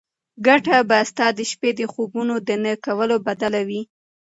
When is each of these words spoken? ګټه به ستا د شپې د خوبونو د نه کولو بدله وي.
ګټه 0.45 0.77
به 0.89 0.99
ستا 1.09 1.27
د 1.37 1.39
شپې 1.51 1.69
د 1.79 1.81
خوبونو 1.93 2.35
د 2.47 2.49
نه 2.63 2.71
کولو 2.85 3.15
بدله 3.27 3.61
وي. 3.69 3.81